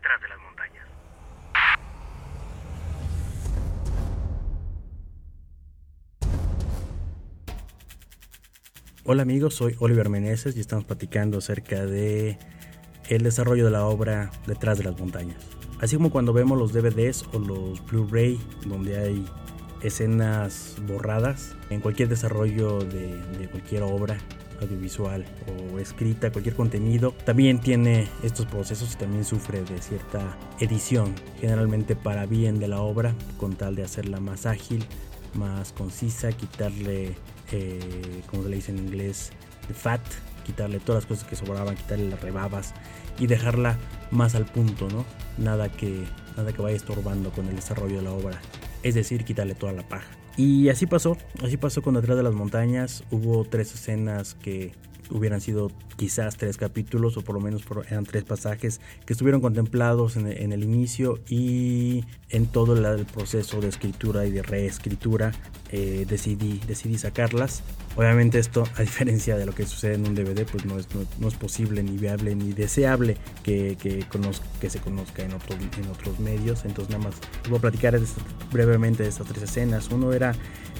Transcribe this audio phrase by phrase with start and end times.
[0.00, 0.86] detrás de las montañas.
[9.04, 12.38] Hola amigos, soy Oliver Meneses y estamos platicando acerca de
[13.08, 15.36] el desarrollo de la obra Detrás de las montañas.
[15.80, 19.26] Así como cuando vemos los DVDs o los Blu-ray donde hay
[19.82, 24.18] escenas borradas en cualquier desarrollo de, de cualquier obra
[24.60, 25.24] audiovisual
[25.72, 31.96] o escrita, cualquier contenido, también tiene estos procesos y también sufre de cierta edición, generalmente
[31.96, 34.84] para bien de la obra, con tal de hacerla más ágil,
[35.34, 37.16] más concisa, quitarle,
[37.52, 39.32] eh, como se le dice en inglés,
[39.68, 40.00] the fat,
[40.44, 42.74] quitarle todas las cosas que sobraban, quitarle las rebabas
[43.18, 43.78] y dejarla
[44.10, 45.04] más al punto, ¿no?
[45.38, 46.04] Nada que,
[46.36, 48.40] nada que vaya estorbando con el desarrollo de la obra.
[48.82, 50.08] Es decir, quitarle toda la paja.
[50.36, 53.04] Y así pasó, así pasó con Detrás de las Montañas.
[53.10, 54.72] Hubo tres escenas que
[55.10, 60.16] hubieran sido quizás tres capítulos o por lo menos eran tres pasajes que estuvieron contemplados
[60.16, 65.32] en, el inicio y en todo el, proceso de escritura y de reescritura
[65.70, 67.62] eh, decidí, decidí sacarlas.
[67.96, 71.28] Obviamente esto, a diferencia de lo que sucede en un DVD, pues no es, no,
[71.28, 74.04] es posible ni viable ni deseable que, que,
[74.60, 76.64] que se conozca en, otros en otros medios.
[76.64, 77.14] Entonces nada más
[77.48, 77.98] voy a platicar
[78.52, 79.90] brevemente de estas tres escenas.
[79.90, 80.34] Uno era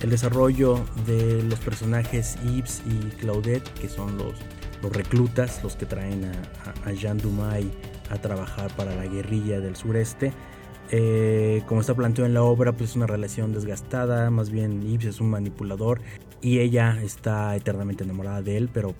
[0.00, 4.34] el desarrollo de los personajes Yves y Claudette, que son los,
[4.82, 6.30] los reclutas, los que traen
[6.84, 7.70] a, Jean Dumay
[8.10, 10.32] a trabajar para la guerrilla del sureste.
[10.90, 15.06] Eh, como está planteado en la obra, pues es una relación desgastada, más bien Yves
[15.06, 16.00] es un manipulador
[16.42, 18.94] y ella está eternamente enamorada de él, pero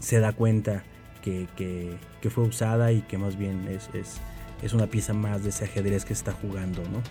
[0.00, 0.84] se da cuenta
[1.22, 4.20] que, que, fue usada y que más bien es, es,
[4.62, 7.02] es, una pieza más de ese ajedrez que está jugando, ¿no?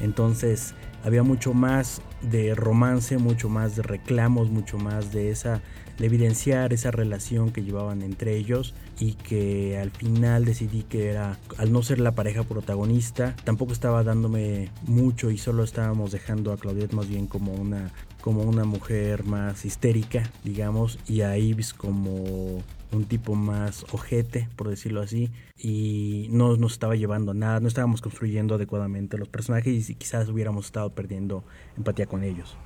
[0.00, 5.60] Entonces había mucho más de romance, mucho más de reclamos, mucho más de esa
[5.98, 11.38] de evidenciar esa relación que llevaban entre ellos y que al final decidí que era
[11.56, 16.56] al no ser la pareja protagonista, tampoco estaba dándome mucho y solo estábamos dejando a
[16.56, 22.62] Claudette más bien como una como una mujer más histérica, digamos, y a Ives como
[22.92, 28.00] un tipo más ojete, por decirlo así, y no nos estaba llevando nada, no estábamos
[28.00, 31.44] construyendo adecuadamente los personajes y quizás hubiéramos estado perdiendo
[31.76, 32.56] empatía con ellos.